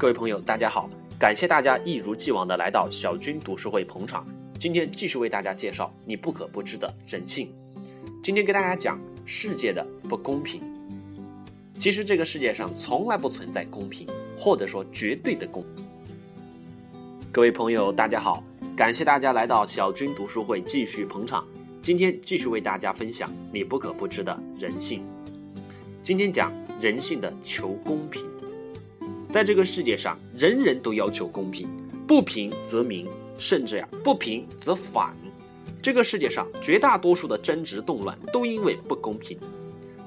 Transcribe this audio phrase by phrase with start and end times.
[0.00, 0.88] 各位朋友，大家好！
[1.18, 4.26] 感谢大家一如既往的来到小军读书会捧场。
[4.58, 7.52] 今天继续为大家介绍你不可不知的人性。
[8.22, 10.62] 今天给大家讲世界的不公平。
[11.76, 14.08] 其实这个世界上从来不存在公平，
[14.38, 15.62] 或者说绝对的公。
[17.30, 18.42] 各位朋友，大家好！
[18.74, 21.46] 感谢大家来到小军读书会继续捧场。
[21.82, 25.04] 今天继续为大家分享你不可不知的人性。
[26.02, 28.29] 今天讲人性的求公平。
[29.30, 31.68] 在这个世界上，人人都要求公平，
[32.04, 33.06] 不平则鸣，
[33.38, 35.14] 甚至呀不平则反。
[35.80, 39.38] 这个世界上绝大多数的争执动乱都因为不公平，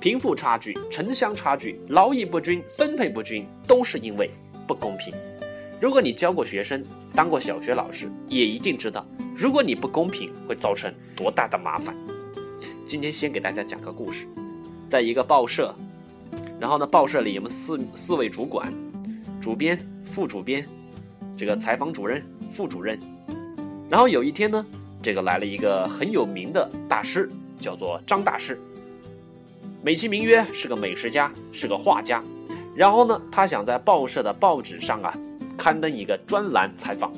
[0.01, 4.29] 贫富差距、城乡差距、劳逸不均、分配不均，都是因为
[4.67, 5.13] 不公平。
[5.79, 6.83] 如果你教过学生，
[7.15, 11.95] 当过小学老师，也一定知道，如果你不公平，会造成多大的麻烦。
[12.85, 14.27] 今天先给大家讲个故事，
[14.89, 15.73] 在一个报社，
[16.59, 18.71] 然后呢，报社里有四四位主管，
[19.43, 20.65] 主编、副主编，
[21.35, 22.97] 这个采访主任、副主任。
[23.89, 24.65] 然后有一天呢。
[25.01, 28.57] 这个来了一个很有名的大师，叫做张大师，
[29.81, 32.23] 美其名曰是个美食家，是个画家。
[32.73, 35.13] 然后呢，他想在报社的报纸上啊
[35.57, 37.11] 刊登一个专栏采访，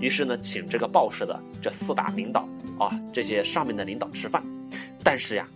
[0.00, 2.48] 于是呢，请这个报社的这四大领导
[2.80, 4.42] 啊，这些上面的领导吃饭。
[5.04, 5.46] 但是呀，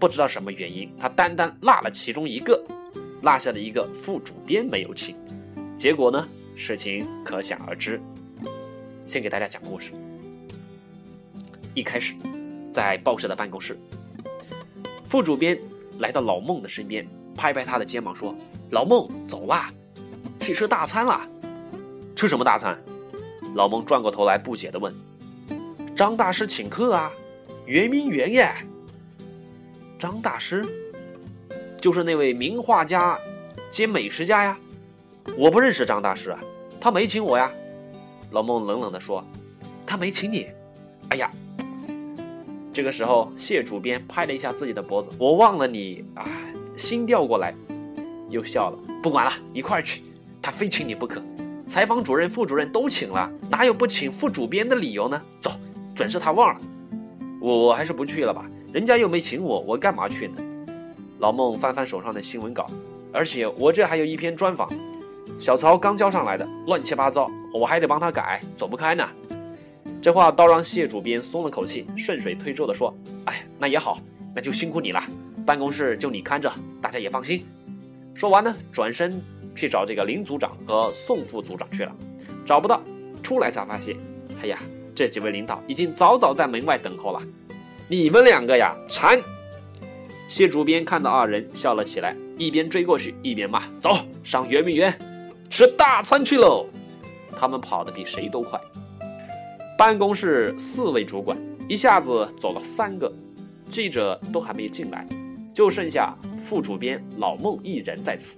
[0.00, 2.60] 不知道什么原因，他单单落了其中一个，
[3.26, 5.16] 落下了一个副主编没有请。
[5.76, 8.00] 结果呢，事情可想而知。
[9.04, 9.90] 先给大家讲故事。
[11.74, 12.14] 一开始，
[12.72, 13.76] 在报社的办公室，
[15.08, 15.58] 副主编
[15.98, 17.04] 来到老孟的身边，
[17.34, 18.32] 拍拍他的肩膀说
[18.70, 19.72] ：“老孟，走啦，
[20.38, 21.28] 去吃大餐啦。
[22.14, 22.80] ”“吃什么大餐？”
[23.56, 24.94] 老孟转过头来不解的问。
[25.96, 27.10] “张大师请客啊，
[27.66, 28.54] 圆明园耶。
[29.98, 30.64] ”“张大师，
[31.86, 33.16] 就是那位名画家
[33.70, 34.58] 兼美食家呀。
[35.38, 36.40] ”“我不认识张大师啊，
[36.80, 37.48] 他没请我呀。”
[38.32, 39.24] 老孟冷冷的说。
[39.86, 40.48] “他没请你？
[41.10, 41.30] 哎呀。”
[42.74, 46.26] 这个时候，谢主编拍了一下自己的脖子，我忘了你啊，
[46.76, 47.54] 心调过来，
[48.30, 48.78] 又笑了。
[49.00, 50.02] 不管了，一块儿去，
[50.42, 51.22] 他非请你不可。
[51.68, 55.22] 采访主任、副主任都请了，哪有不请副主编的理由呢？
[55.40, 55.52] 走，
[55.94, 56.60] 准是他忘了。
[57.40, 60.42] 我我还是不去了吧，人家又没请我，我干嘛去呢？
[61.18, 62.66] 老孟翻翻手上的新闻稿，
[63.12, 64.68] 而且我这还有一篇专访，
[65.40, 69.08] 小曹刚交上来的，乱七八糟，我还得帮他改，走不开呢。
[70.02, 72.94] 这话倒让谢主编松了口气，顺水推舟地说
[73.24, 73.98] ：“哎，那也好，
[74.34, 75.02] 那就辛苦你了。
[75.44, 77.44] 办公室就你看着，大家也放心。”
[78.14, 79.20] 说完呢，转身
[79.54, 81.92] 去找这个林组长和宋副组长去了。
[82.44, 82.80] 找不到，
[83.22, 83.96] 出来才发现，
[84.42, 84.58] 哎呀，
[84.94, 87.20] 这几位领导已经早早在门外等候了。
[87.88, 89.18] 你们两个呀，馋！
[90.28, 93.90] 谢主编看到二人，笑了起来，一边追过去，一边骂：“走
[94.24, 94.92] 上圆明园
[95.48, 96.66] 吃大餐去喽！”
[97.38, 98.60] 他们跑得比谁都快。
[99.78, 101.38] 办公室四位主管
[101.68, 103.12] 一下子走了三个，
[103.68, 105.06] 记者都还没进来，
[105.54, 108.36] 就剩下副主编老孟一人在此。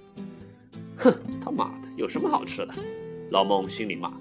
[0.97, 1.11] 哼，
[1.43, 2.73] 他妈的，有什么好吃的？
[3.31, 4.11] 老孟心里骂，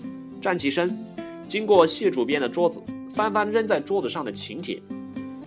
[0.41, 0.97] 站起身，
[1.47, 2.81] 经过谢主编的桌子，
[3.11, 4.81] 翻翻扔在桌子上的请帖，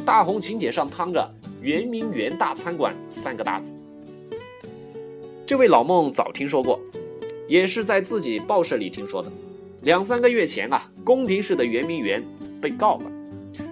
[0.05, 3.77] 大红请帖上摊着“圆明园大餐馆”三个大字。
[5.45, 6.79] 这位老孟早听说过，
[7.47, 9.31] 也是在自己报社里听说的。
[9.81, 12.23] 两三个月前啊，宫廷式的圆明园
[12.61, 13.11] 被告了，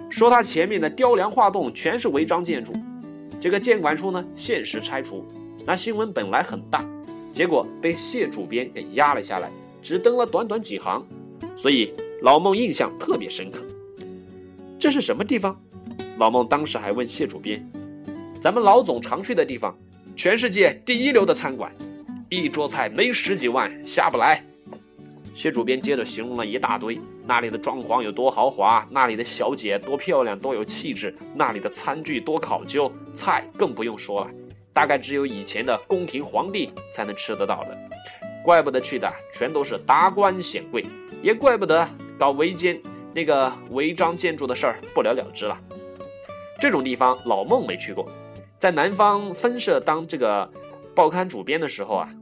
[0.08, 2.72] 说他前面的雕梁画栋全是违章建筑，
[3.40, 5.24] 这个建管处呢限时拆除。
[5.64, 6.84] 那新闻本来很大，
[7.32, 9.50] 结果被谢主编给压了下来，
[9.82, 11.06] 只登了短短几行，
[11.56, 13.62] 所以老孟印象特别深刻。
[14.78, 15.58] 这是什么地方？
[16.18, 17.64] 老孟当时还问谢主编
[18.40, 19.76] ：“咱们老总常去的地方，
[20.16, 21.70] 全世界第一流的餐馆，
[22.30, 24.42] 一桌菜没十几万下不来。”
[25.36, 34.30] 谢主编接着形容了一大堆，那里的装潢有多豪华，那里的小姐多漂亮，多有气质，那里的餐具多考究，菜更不用说了，
[34.72, 37.78] 大概只有以前的宫廷皇帝才能吃得到的，
[38.42, 40.86] 怪不得去的全都是达官显贵，
[41.22, 41.86] 也怪不得
[42.18, 42.80] 搞违建
[43.14, 45.58] 那个违章建筑的事儿不了了之了。
[46.58, 48.06] 这种地方老孟没去过，
[48.60, 50.52] 在南方分社当这个
[50.94, 52.14] 报刊主编的时候啊，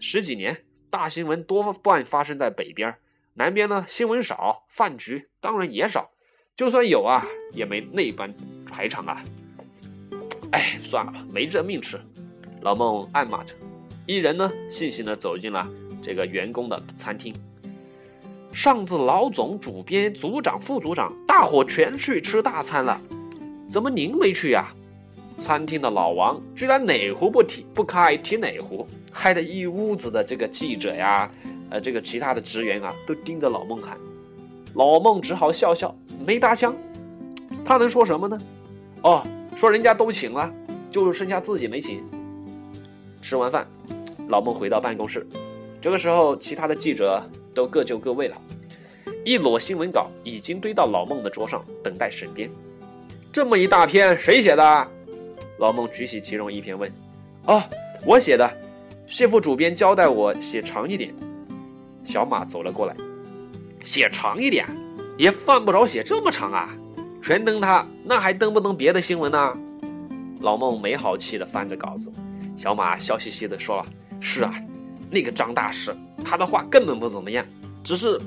[0.00, 0.56] 十几年。
[0.88, 2.94] 大新闻多半发生在北边，
[3.32, 6.10] 南边呢新闻少，饭局当然也少，
[6.54, 8.34] 就算有啊，也没那般
[8.70, 9.22] 排场啊。
[10.50, 11.98] 哎，算了吧，没这命吃。
[12.60, 13.54] 老孟暗骂着，
[14.06, 15.66] 一人呢悻悻地走进了
[16.02, 17.34] 这个员工的餐厅。
[18.52, 23.00] 上次老总、主编、组长、副组长大伙全去吃大餐了，
[23.70, 24.68] 怎么您没去呀？
[25.38, 28.86] 餐厅的老王居然哪壶不提不开提哪壶。
[29.14, 31.30] 害得一屋子的这个记者呀，
[31.68, 33.94] 呃，这个其他的职员啊，都盯着老孟看。
[34.74, 35.94] 老孟只好笑笑，
[36.26, 36.74] 没搭腔。
[37.62, 38.40] 他能说什么呢？
[39.02, 39.22] 哦，
[39.54, 40.50] 说人家都请了，
[40.90, 42.02] 就剩下自己没请。
[43.20, 43.66] 吃完饭，
[44.28, 45.26] 老孟回到办公室。
[45.78, 47.22] 这个时候，其他的记者
[47.54, 48.36] 都各就各位了。
[49.26, 52.50] 一摞新闻稿已经堆到老孟的桌上，等待审编。
[53.30, 54.88] 这么一大篇，谁写的？
[55.62, 56.90] 老孟举起其中一篇问
[57.46, 57.62] ：“哦，
[58.04, 58.52] 我写的。
[59.06, 61.14] 谢副主编交代我写长一点。”
[62.02, 62.96] 小马走了过来。
[63.84, 64.66] 写长一点，
[65.16, 66.68] 也犯不着写这么长啊！
[67.22, 69.56] 全登他，那还登不登别的新闻呢？
[70.40, 72.10] 老孟没好气的翻着稿子，
[72.56, 73.86] 小马笑嘻嘻的说
[74.18, 74.52] ：“是啊，
[75.12, 75.94] 那个张大师，
[76.24, 77.46] 他的话根本不怎么样，
[77.84, 78.20] 只是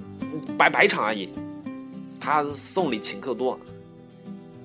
[0.57, 1.29] 摆摆场而已。
[2.17, 3.59] 他送礼请客多，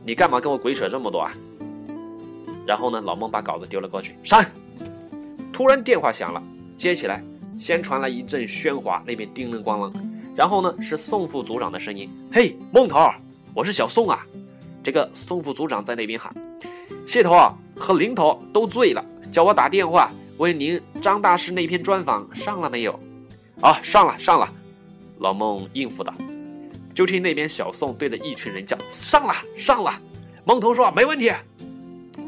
[0.05, 1.33] 你干嘛跟我鬼扯这么多啊？”
[2.67, 4.45] 然后呢，老孟把稿子丢了过去，删。
[5.53, 6.43] 突然电话响了，
[6.79, 7.23] 接起来，
[7.59, 9.93] 先传来一阵喧哗，那边叮铃咣啷。
[10.37, 12.99] 然后呢，是宋副组长的声音：“嘿，孟头，
[13.53, 14.25] 我是小宋啊。”
[14.83, 16.33] 这个宋副组长在那边喊
[17.05, 22.99] ：“谢头啊和林头都醉了，叫我打电话问您张大师那篇专访上了没有
[23.61, 24.49] ？”“啊，上了，上了。”
[25.19, 26.15] 老孟应付道。
[26.95, 30.01] 就听那边小宋对着一群人叫：“上了，上了。”
[30.45, 31.31] 孟头说：“没问题。”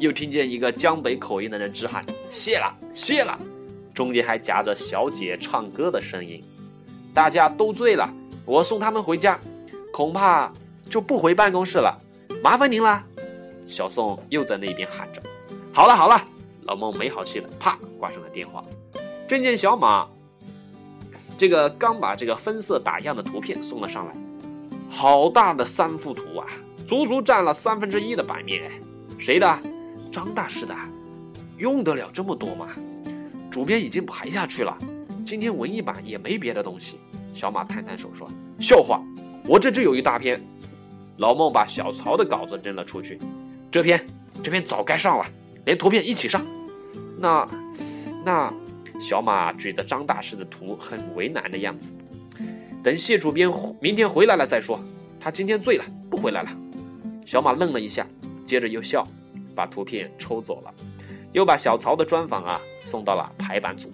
[0.03, 3.39] 又听见一个江北口音的人直喊：“谢了，谢了。”
[3.95, 6.43] 中间还夹着小姐唱歌的声音。
[7.15, 8.13] 大家都醉了，
[8.45, 9.39] 我送他们回家，
[9.93, 10.53] 恐怕
[10.91, 11.97] 就不回办公室了，
[12.43, 13.01] 麻烦您了。
[13.65, 15.23] 小宋又在那边喊着
[15.73, 16.21] ：“好了好了。”
[16.67, 18.65] 老孟没好气了，啪挂上了电话。
[19.29, 20.09] 真见小马，
[21.39, 24.13] 这个刚把这个分色打样的图片送了上来，
[24.91, 26.47] 好大的三幅图啊，
[26.89, 28.69] 足足占了三分之一的版面。
[29.17, 29.57] 谁的？
[30.13, 30.77] 张大师的。
[31.59, 32.69] 用得了这么多吗？
[33.51, 34.77] 主编已经排下去了。
[35.25, 36.99] 今天文艺版也没别的东西，
[37.33, 38.29] 小马摊摊手说
[38.61, 39.01] ：“笑话，
[39.47, 40.41] 我这就有一大篇。”
[41.19, 43.19] 老孟把小曹的稿子扔了出去，
[43.71, 44.05] 这篇
[44.43, 45.27] 这篇早该上了，
[45.65, 46.45] 连图片一起上。
[47.19, 47.49] 那
[48.25, 48.53] 那
[48.99, 51.95] 小马举着张大师的图，很为难的样子。
[52.83, 53.49] 等谢主编
[53.81, 54.81] 明天回来了再说，
[55.21, 56.51] 他今天醉了，不回来了。
[57.25, 58.05] 小马愣了一下，
[58.45, 59.07] 接着又笑，
[59.55, 60.73] 把图片抽走了，
[61.33, 63.93] 又把小曹的专访啊送到了排版组。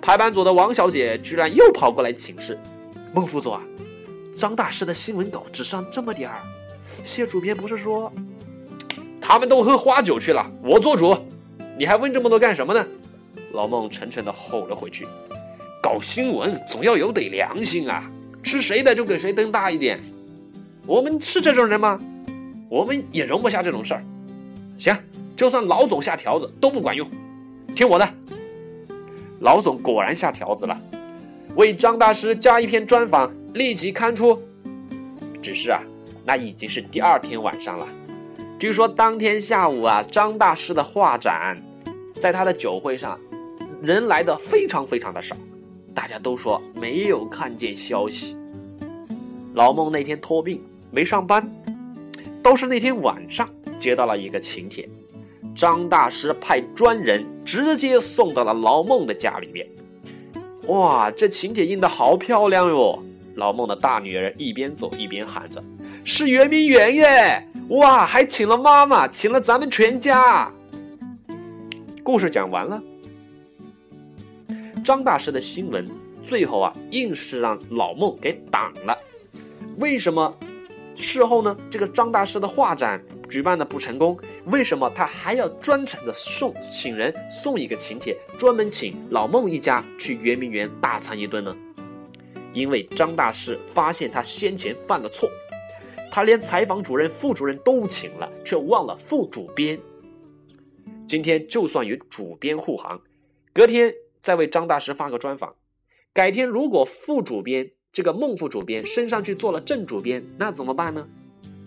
[0.00, 2.58] 排版组的王小姐居然又跑过来请示
[3.14, 3.62] ：“孟副总啊，
[4.36, 6.42] 张大师的新闻稿只上这么点儿，
[7.04, 8.12] 谢主编不是说
[9.20, 11.16] 他们都喝花酒去了，我做主，
[11.78, 12.84] 你还问这么多干什么呢？”
[13.52, 15.06] 老孟沉沉的吼了回去
[15.82, 18.10] ：“搞新闻总要有点良心啊，
[18.42, 20.00] 吃谁的就给谁登大一点。
[20.86, 22.00] 我们是这种人吗？
[22.68, 24.04] 我们也容不下这种事儿。
[24.82, 24.98] 行，
[25.36, 27.08] 就算老总下条子都不管用，
[27.72, 28.14] 听我的。”
[29.38, 30.76] 老总果然下条子了，
[31.54, 34.42] 为张大师加一篇专访，立即刊出。
[35.40, 35.80] 只是啊，
[36.24, 37.86] 那已经是第二天晚上了。
[38.58, 41.62] 据说当天下午啊，张大师的画展，
[42.18, 43.16] 在他的酒会上，
[43.80, 45.36] 人来的非常非常的少，
[45.94, 48.36] 大家都说没有看见消息。
[49.54, 51.48] 老孟那天托病没上班，
[52.42, 53.48] 倒是那天晚上
[53.82, 54.88] 接到了一个请帖。
[55.56, 59.66] 张大师派专人直接送到了老孟的家里面。
[60.68, 63.02] 哇，这请帖印的好漂亮哟！
[63.34, 65.62] 老孟的大女儿一边走一边喊着
[66.04, 67.48] ：“是圆明园耶！
[67.70, 70.52] 哇，还请了妈妈，请了咱们全家。”
[72.04, 72.80] 故事讲完了。
[74.84, 75.88] 张大师的新闻
[76.22, 78.96] 最后啊，硬是让老孟给挡了。
[79.78, 80.32] 为什么？
[80.94, 91.56] 事后呢，这个张大师的画展举办的不成功，为什么他还要专程的送请人送一个请帖，专门请老孟一家去圆明园大餐一顿呢？
[92.52, 95.28] 因为张大师发现他先前犯了错，
[96.10, 99.80] 他连采访主任、副主任都请了，却忘了副主编。
[101.08, 103.00] 今天就算与主编护航，
[103.54, 105.54] 隔天再为张大师发个专访，
[106.12, 107.70] 改天如果副主编。
[107.92, 111.06] 这个孟副主编升上去做了正主编，那怎么办呢？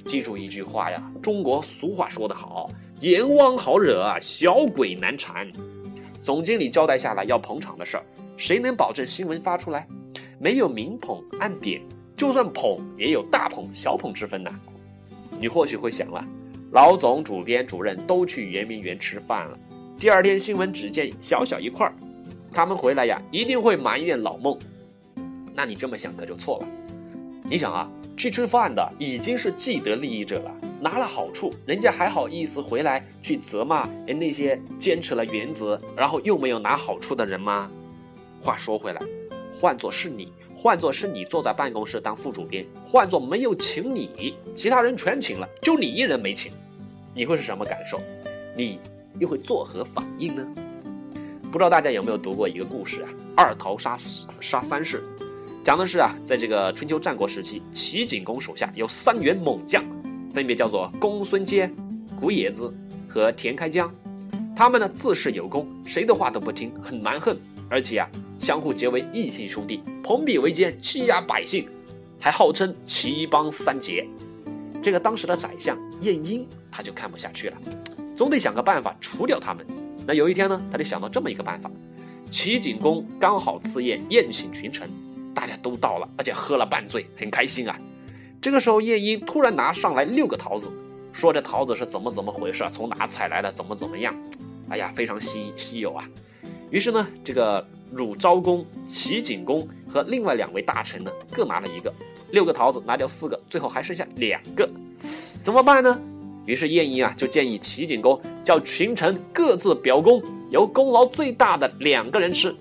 [0.07, 2.67] 记住一句话呀，中国俗话说得好，
[2.99, 5.47] 阎王好惹，小鬼难缠。
[6.23, 8.03] 总经理交代下来要捧场的事儿，
[8.37, 9.87] 谁能保证新闻发出来？
[10.39, 11.79] 没有明捧暗贬，
[12.17, 14.49] 就算捧也有大捧小捧之分呐。
[15.39, 16.25] 你或许会想了，
[16.71, 19.55] 老总、主编、主任都去圆明园吃饭了，
[19.99, 21.93] 第二天新闻只见小小一块儿，
[22.51, 24.57] 他们回来呀，一定会埋怨老孟。
[25.55, 26.67] 那你这么想可就错了。
[27.47, 37.69] 你想啊，去吃饭的已经是既得利益者了，拿了好处，人家还好意思回来去责骂哎那些坚持了原则，然后又没有拿好处的人吗？
[38.41, 39.01] 话说回来，
[39.59, 46.51] 换作是你，换作是你坐在办公室当副主编，换作没有请你，其他人全请了，就你一人没请，
[47.13, 48.01] 你会是什么感受？
[48.57, 48.79] 你
[49.19, 50.43] 又会作何反应呢？
[51.51, 53.09] 不知道大家有没有读过一个故事啊？
[53.37, 53.95] 二桃杀
[54.41, 55.03] 杀三士，
[55.65, 59.83] 讲的是啊，在这个春秋战国时期，齐景公手下有三员猛将。
[60.31, 61.73] 分别叫做公孙坚、
[62.19, 62.71] 古冶子
[63.09, 63.91] 和田开疆，
[64.55, 67.35] 他们呢自恃有功，谁的话都不听，很蛮横，
[67.67, 68.07] 而且啊
[68.37, 71.67] 相互结为异姓兄弟，朋比为奸，欺压百姓，
[72.19, 74.07] 还号称齐邦三杰。
[74.83, 77.57] 这个当时的宰相晏婴他就看不下去了，
[78.15, 79.65] 总得想个办法除掉他们。
[80.05, 81.71] 那有一天呢，他就想到这么一个办法：
[82.29, 84.87] 齐景公刚好赐宴宴请群臣，
[85.35, 87.77] 大家都到了，而且喝了半醉，很开心啊。
[88.41, 90.71] 这个时候，晏婴突然拿上来六个桃子，
[91.11, 94.15] 说这桃子是怎么怎么回事啊，从哪采来的，怎么怎么样？
[94.69, 96.09] 哎呀，非常稀稀有啊！
[96.71, 101.93] 于是呢，这个汝昭公、齐景公和另外两位大臣呢，各拿了一个，
[102.31, 104.67] 六个桃子拿掉四个，最后还剩下两个，
[105.43, 105.99] 怎么办呢？
[106.47, 112.55] 于是晏婴啊，就建议齐景公叫群臣各自表功，由功劳最大的两个人吃。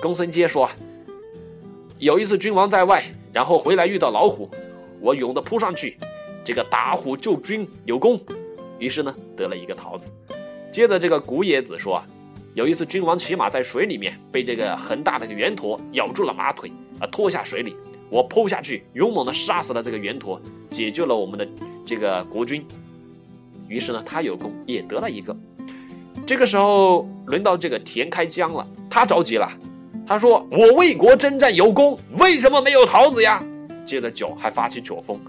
[0.00, 0.70] 公孙接说
[1.98, 4.48] ：“有一次君王在外。”然后回来遇到老虎，
[4.98, 5.98] 我勇的扑上去，
[6.42, 8.18] 这个打虎救君有功，
[8.78, 10.10] 于是呢得了一个桃子。
[10.72, 12.02] 接着这个古冶子说，
[12.54, 17.76] 有一次君王骑马在水里面被这个很大的个圆驼咬住了马腿啊，拖下水里，
[18.08, 21.46] 我扑下去勇猛的杀死了这个圆驼，解救了我们的
[21.84, 22.66] 这个国君。
[23.68, 25.36] 于是呢他有功也得了一个。
[26.26, 29.46] 这个时候轮到这个田开疆了，他着急了。
[30.06, 33.42] 他说：“我为国征战有功，为什么没有桃子呀？”
[33.84, 35.20] 接着酒还发起酒疯，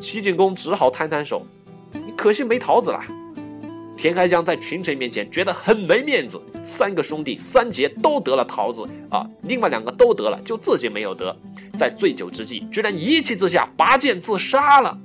[0.00, 1.46] 齐景公只好摊摊手
[1.92, 3.00] ：“你可惜没桃子了。”
[3.96, 11.34] 田开疆在群臣面前觉得很没面子，三个兄弟三杰都得了桃子啊，另外两个都得了，就自己没有得，
[11.76, 14.96] 在醉酒之际，居然一气之下拔剑自杀了。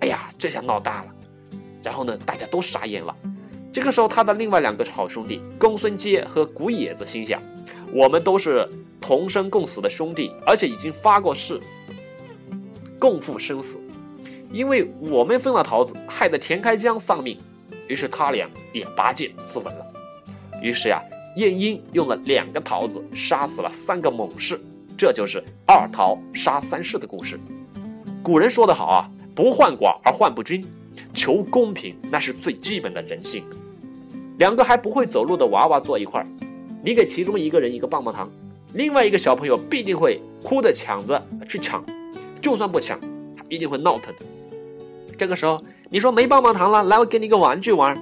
[0.00, 1.08] 哎呀，这下闹大了。
[1.82, 3.14] 然后呢，大家都傻眼了。
[3.72, 7.40] 这个时候，他的另外两个好兄弟公孙接和古冶子心想。
[7.96, 8.68] 我们都是
[9.00, 11.58] 同生共死的兄弟，而且已经发过誓，
[12.98, 13.80] 共赴生死。
[14.52, 17.38] 因为我们分了桃子，害得田开疆丧命，
[17.88, 19.86] 于是他俩也拔剑自刎了。
[20.60, 21.02] 于是呀，
[21.36, 24.60] 晏婴用了两个桃子杀死了三个猛士，
[24.94, 27.40] 这就是二桃杀三士的故事。
[28.22, 30.62] 古人说得好啊，不患寡而患不均，
[31.14, 33.42] 求公平那是最基本的人性。
[34.36, 36.26] 两个还不会走路的娃娃坐一块儿。
[36.86, 38.30] 你给其中一个人一个棒棒糖，
[38.72, 41.84] 另外一个小朋友必定会哭着抢着去抢，
[42.40, 42.96] 就算不抢，
[43.36, 44.14] 他一定会闹腾。
[45.18, 48.00] 这个时候你说没棒棒糖了，来我给你个玩具玩，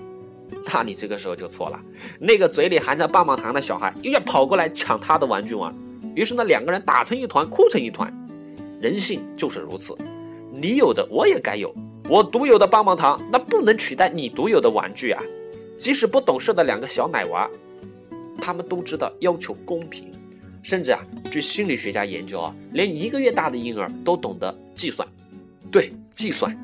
[0.71, 1.81] 那你这个时候就错了。
[2.19, 5.75] 那个嘴里含着棒棒糖的小孩又要跑过来抢他的玩具玩，
[6.15, 8.13] 于是呢两个人打成一团，哭成一团。
[8.83, 9.97] 人性就是如此，
[10.53, 11.75] 你有的我也该有，
[12.07, 15.23] 我独有的棒棒糖那不能取代你独有的玩具啊。
[15.79, 17.49] 即使不懂事的两个小奶娃。
[18.45, 20.13] 他们都知道要求公平，
[20.63, 25.09] 甚至啊，据心理学家研究啊，连一个月大的婴儿都懂得计算。
[25.73, 26.55] 对，计算。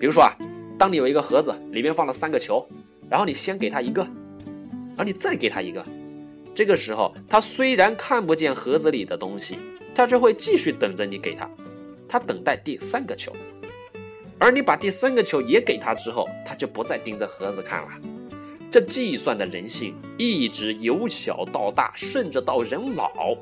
[0.00, 0.34] 比如说啊，
[0.76, 2.68] 当你有一个盒子，里面放了三个球，
[3.08, 4.04] 然后你先给他一个，
[4.96, 5.86] 而你再给他一个，
[6.56, 9.56] 这个时候他虽然看不见盒子里的东西，
[9.94, 11.48] 他就会继续等着你给他，
[12.08, 13.32] 他等待第三个球，
[14.40, 17.88] 而你把第三个球也给他之后，他就不再盯着盒子看了。
[18.72, 23.36] 这计算的人性一直由小到大，甚至到人老。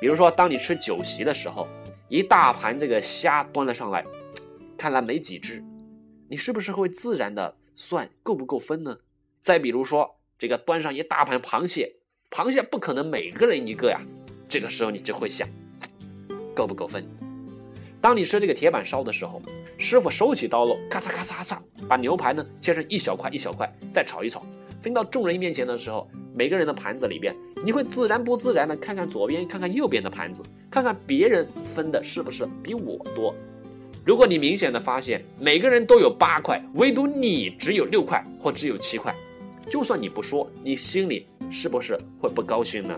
[0.00, 1.68] 比如说，当你吃酒席的时候，
[2.08, 4.04] 一大盘这个虾端了上来，
[4.76, 5.62] 看来没几只，
[6.28, 8.98] 你是不是会自然的算够不够分呢？
[9.40, 11.94] 再比如说，这个端上一大盘螃蟹，
[12.28, 14.00] 螃蟹不可能每个人一个呀，
[14.48, 15.48] 这个时候你就会想，
[16.56, 17.06] 够不够分？
[18.00, 19.42] 当你吃这个铁板烧的时候，
[19.76, 24.40] 师傅手起刀落，咔嚓咔嚓咔嚓，把牛排呢切成一小块一小块，再炒一炒，
[24.80, 33.34] 分到众人面前的时候，每个人的盘子里边，你会自然不自然的看看左边，看看右边的盘子，看看别人分的是不是比我多。
[34.04, 39.12] 如果你明显的发现每个人都有八块，唯独你只有六块或只有七块，
[39.68, 42.94] 就算你不说，你心里是不是会不高兴呢？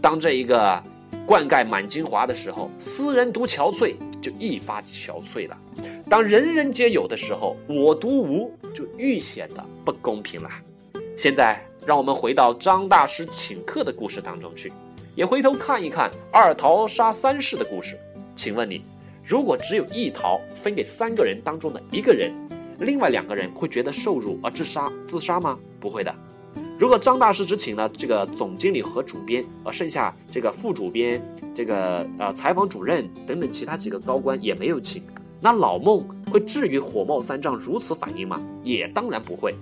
[0.00, 0.82] 当这一个。
[1.28, 5.54] 灌溉满精华的时候，斯人独憔悴，就一发憔悴了。
[6.08, 10.48] 当人人皆有的时候，我独无，就愈显得不公平了。
[11.18, 14.72] 现在，让我们回到张大师请客的故事当中去，
[15.14, 18.00] 也回头看一看二桃杀三士的故事。
[18.34, 18.82] 请问你，
[19.22, 22.32] 如果只有一桃分给三个人当中的一个人，
[22.78, 25.58] 另外两个人会觉得受辱而自杀自杀吗？
[25.78, 26.14] 不会的。
[26.78, 31.20] 如果张大师只请了这个总经理和主编，而剩下这个副主编、
[31.52, 35.02] 这个呃采访主任等等其他几个高官也没有请，
[35.40, 38.40] 那老孟会至于火冒三丈如此反应吗？
[38.62, 39.52] 也当然不会。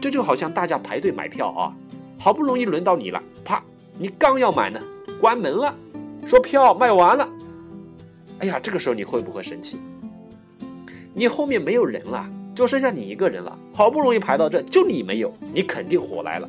[0.00, 1.76] 这就好像大家排队买票啊，
[2.18, 3.62] 好不容易轮到你了，啪，
[3.98, 4.80] 你刚要买呢，
[5.20, 5.74] 关门了，
[6.26, 7.28] 说票卖完了。
[8.38, 9.76] 哎呀，这个时候你会不会生气？
[11.12, 16.48] 你后面没有人了，就剩下你一个人了，好不容易排到这，就你没有，你肯定火来了。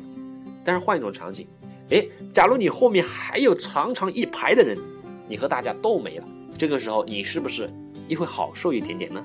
[0.64, 1.46] 但是换一种场景，
[1.90, 4.76] 哎，假如你后面还有长长一排的人，
[5.28, 6.24] 你和大家都没了，
[6.56, 7.68] 这个时候你是不是
[8.08, 9.24] 也会好受一点点呢？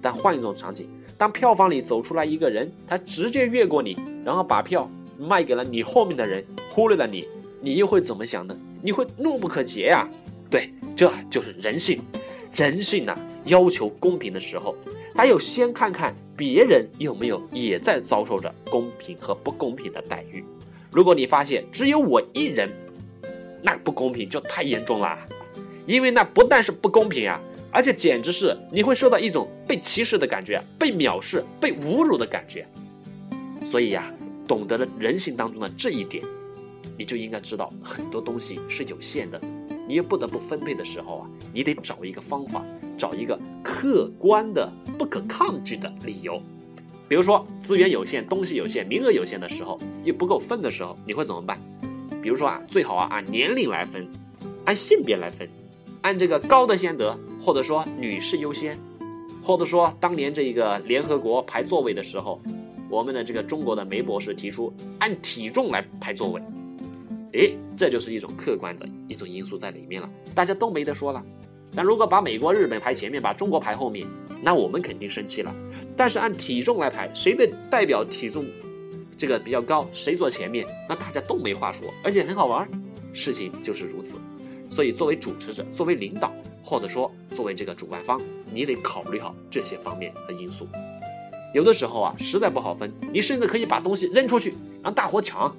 [0.00, 0.88] 但换一种场景，
[1.18, 7.26] 当票房里走出来一个人，他直接越过你，然后把票卖给了你后面的人，忽略了你，
[7.60, 8.56] 你又会怎么想呢？
[8.82, 10.08] 你会怒不可遏呀！
[10.48, 12.00] 对，这就是人性。
[12.54, 13.14] 人性呢，
[13.46, 14.74] 要求公平的时候，
[15.16, 20.44] 还有先看看别人有没有也在遭受着公平和不公平的待遇。
[20.90, 22.70] 如果你发现只有我一人，
[23.62, 25.18] 那不公平就太严重了，
[25.86, 32.66] 因为那不但是不公平啊，而且简直是你会受到一种被歧视的感觉、被藐视、被侮辱的感觉。
[33.64, 34.12] 所以呀，
[34.46, 36.22] 懂得了人性当中的这一点，
[36.98, 39.40] 你就应该知道很多东西是有限的。
[39.86, 42.64] 你又不得不分配的时候啊，你得找一个方法，
[42.96, 46.40] 找一个客观的、不可抗拒的理由。
[47.08, 51.60] 比如说资源有限、东西有限、名额有限的时候，又不够分的时候，你会怎么办？
[52.20, 54.08] 比如说啊，最好啊按年龄来分，
[54.64, 55.48] 按性别来分，
[56.00, 58.76] 按这个高的先得，或者说女士优先，
[59.40, 62.40] 或者说当年这个联合国排座位的时候，
[62.90, 66.42] 我们的这个中国的梅博士提出按体重来排座位。
[67.32, 71.22] 哎，这就是一种客观的一种因素在里面了，大家都没得说了。
[71.74, 74.06] 但如果把美国、日本排前面，把中国排后面，
[74.42, 75.54] 那我们肯定生气了。
[75.96, 78.44] 但是按体重来排，谁的代表体重
[79.18, 82.66] 这个比较高，谁坐前面，那大家都没话说，而且很好玩。
[83.12, 84.16] 事情就是如此。
[84.68, 88.20] 所以作为主持者，作为领导，或者说作为这个主办方，
[88.52, 90.66] 你得考虑好这些方面和因素。
[91.54, 95.54] 有的时候啊，实在不好分，你甚至可以把东西扔出去，让大伙抢。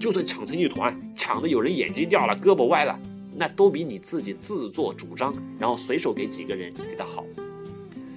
[0.00, 2.98] 就算抢成一团，抢的有人眼睛掉了、胳膊歪了，
[3.36, 7.24] 那都比你自己自作主张，然后随手给几个人给的好。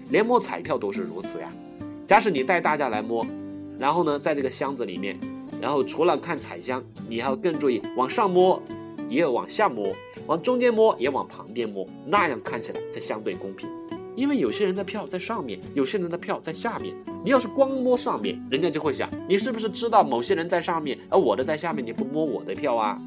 [0.10, 1.52] 连摸彩票都是如此呀。
[2.06, 3.26] 假使你带大家来摸，
[3.80, 5.18] 然后呢，在这个箱子里面，
[5.62, 8.62] 然后除了看彩箱，你还要更注意往上摸，
[9.10, 9.96] 也有往下摸，
[10.28, 13.70] 往中间摸，也往旁边摸，那样看起来才相对公平。
[14.22, 16.94] 因为有些人的票在上面，有些人的票在下面。
[17.24, 23.02] 你要是光摸上面，人家就会想你是不是知道某些人在上面，而我的在下面，你不摸我的票啊？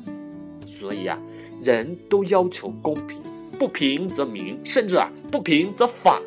[0.66, 1.16] 所以啊，
[1.62, 3.20] 人都要求公平，
[3.60, 6.20] 不平则鸣，甚至啊不平则反。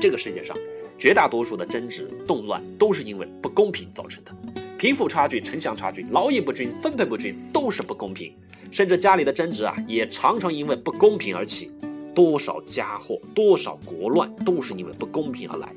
[0.00, 0.56] 这个世界上
[0.98, 4.32] 绝大多数的争执动乱都是因为不公平造成的，
[4.76, 8.34] 贫富差距、城乡差距、劳逸不均、分配不均都是不公平，
[8.72, 11.70] 甚至家里的争执啊也常常因为不公平而起。
[12.14, 15.74] 多少家祸，多少国乱，都是因为不公平而来。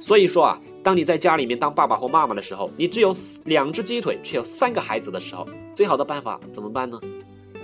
[0.00, 3.14] 所以说啊，当你在家里面当爸爸或妈妈的时候，你只有
[3.44, 6.98] 两只鸡腿，却有三个孩子的时候，最好的办法怎么办呢？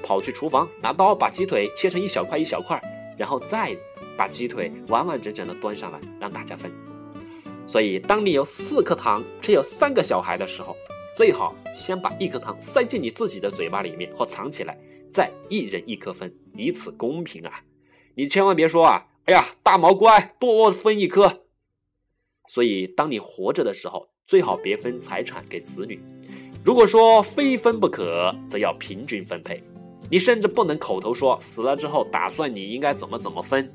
[0.03, 2.81] 跑去厨房拿刀把鸡腿切成一小块一小块，
[3.17, 3.77] 然后再
[4.17, 6.71] 把鸡腿完完整整的端上来让大家分。
[7.67, 10.77] 所以，当你有四颗糖却有三个小孩的时候，
[11.15, 14.79] 最好先把一颗糖塞进你自己的嘴巴里面或藏起来，
[15.13, 17.61] 再一人一颗分，以此公平啊。
[18.19, 19.07] 你千万别说啊！
[19.27, 21.45] 哎呀，大毛乖，多分一颗。
[22.49, 26.03] 所以，当你活着的时候，最好别分财产给子女。
[26.65, 29.63] 如果说非分不可，则要平均分配。
[30.11, 33.73] 你甚至不能口头说死了之后打算你应该怎么怎么分，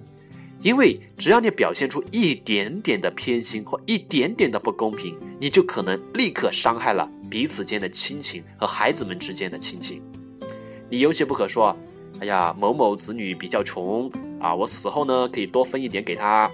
[0.62, 10.04] 因为只要你表现出一点点的偏心或一点点的不公平，你就可能立刻伤害了彼此间的亲情和孩子们之间的亲情。
[10.90, 11.74] 你尤其不可说，
[12.20, 14.12] 哎呀，某某子女比较穷。
[14.40, 16.52] 啊，我死后呢，可以多分一点给他，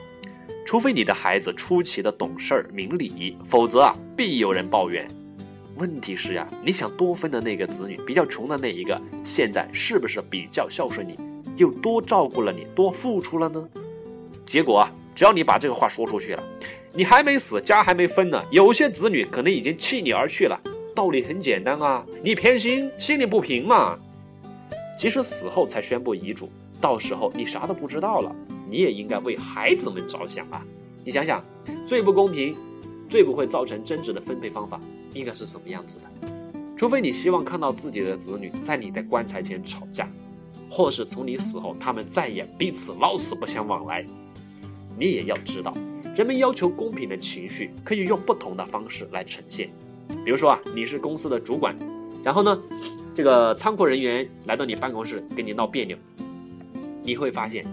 [0.63, 5.07] 除非你的孩子出奇的懂事儿明理，否则啊，必有人抱怨。
[5.75, 11.17] 问题是呀，你想多分的那个子女，比较穷的那一个，现在是不是比较孝顺你，
[11.57, 13.67] 又多照顾了你，多付出了呢？
[14.45, 16.43] 结果啊，只要你把这个话说出去了，
[16.93, 20.59] 你还没死，家还没分呢，有些子女可能已经弃你而去了。
[20.93, 23.97] 道理很简单啊，你偏心，心里不平嘛。
[24.99, 26.49] 即使死后才宣布遗嘱。
[26.81, 28.35] 到时候你啥都不知道了，
[28.69, 30.61] 你也应该为孩子们着想啊！
[31.05, 31.41] 你想想，
[31.87, 32.53] 最不公平、
[33.09, 34.77] 最不会造成争执的分配方法
[35.13, 36.29] 应该是什么样子的？
[36.75, 40.05] 除非你希望看到自己的子女在你的棺材前吵架，
[40.69, 44.05] 或是从你死后他们再也彼此老死不相往来。
[44.97, 45.73] 你也要知道，
[46.13, 49.69] 人们要求公平的情绪可以用不同的方式来呈现。
[50.25, 51.73] 比如说啊，你是公司的主管，
[52.21, 52.61] 然后呢，
[53.19, 55.97] 这个仓库人员来到你办公室跟你闹别扭，
[57.03, 57.65] 你会发现，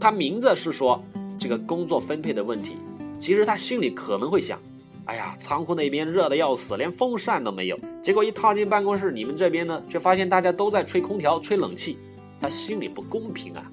[0.00, 1.00] 他明着是说
[1.38, 2.74] 这个工作分配的问题，
[3.16, 4.58] 其实他心里可能会想，
[5.04, 11.96] 哎呀，仓库那边热的要死，连风扇都没有，结果一踏进办公室，你们这边呢，却发现大家都在吹空调、吹冷气，
[12.40, 13.70] 他心里不公平啊。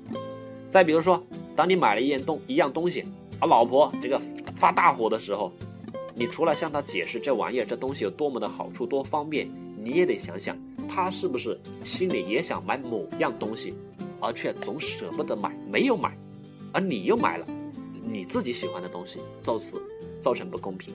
[0.69, 1.19] 再比如说，
[1.55, 3.07] 当你买了一件东一样东西，
[3.39, 4.21] 啊，老婆这个
[4.55, 5.51] 发大火的时候。
[6.13, 9.49] 你除了向他解释这玩意儿、这东西有多么的好处、多方便，
[9.81, 10.55] 你也得想想，
[10.93, 13.73] 他是不是心里也想买某样东西，
[14.19, 16.11] 而却总舍不得买，没有买，
[16.73, 17.45] 而你又买了
[18.03, 19.81] 你自己喜欢的东西，造此
[20.21, 20.93] 造成不公平。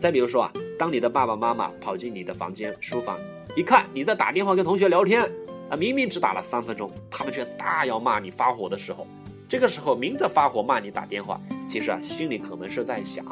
[0.00, 3.16] 再比如说啊，当你的爸爸妈妈跑进你的房间、书房，
[3.56, 5.22] 一看你在打电话跟同学聊天，
[5.70, 9.06] 啊，明明只打了三分钟，他们却大要骂你发火的时候，
[9.48, 13.24] 这个时候明着发火骂你打电话，其实啊，心里可能是在想。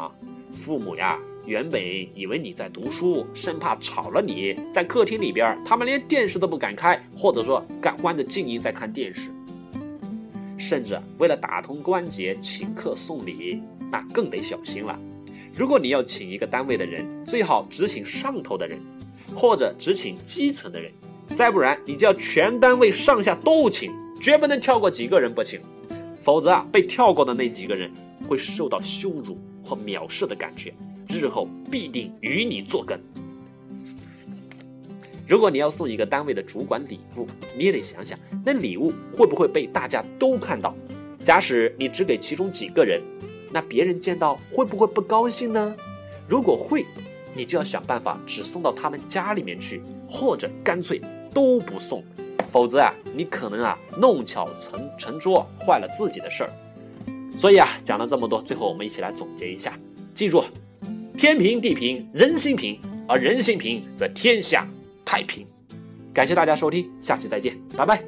[0.53, 1.83] 父母呀，原本
[2.15, 9.31] 以为你在读书，生怕吵了你，在客厅里边，他们连电视都不敢开，或者说敢关着静音在看电视。
[10.57, 14.97] 甚至为了打通关节，请客送礼，那更得小心了。
[15.53, 18.79] 如果你要请一个单位的人，最好只请上头的人，
[19.35, 20.93] 或者只请基层的人，
[21.35, 25.61] 再不然你就要全单位上下都请，绝不能跳过几个人不请，
[26.23, 27.91] 否则啊，被跳过的那几个人
[28.29, 29.37] 会受到羞辱。
[29.65, 30.75] 或藐视的感觉，
[31.13, 32.99] 日后必定与你作梗。
[35.29, 40.75] 如果你要送一个单位的主管礼物，你也得想想，那礼物会不会被大家都看到？
[41.23, 43.01] 假使你只给其中几个人，
[43.51, 45.75] 那别人见到会不会不高兴呢？
[46.29, 46.85] 如果会，
[47.35, 51.01] 你就要想办法只送到他们家里面去，或者干脆
[51.33, 52.03] 都不送，
[52.51, 56.53] 否则啊，你可能啊弄巧成成拙，坏了自己的事儿。
[57.39, 59.79] 所以啊，讲了这么多，最后我们一起来总结一下。
[60.15, 60.45] 记住，
[61.23, 64.69] 天平地平，人心平，而人心平则天下
[65.05, 65.47] 太平。
[66.13, 68.03] 感谢大家收听，下期再见，拜拜。